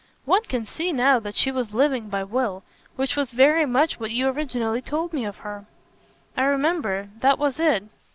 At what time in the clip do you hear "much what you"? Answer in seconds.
3.67-4.29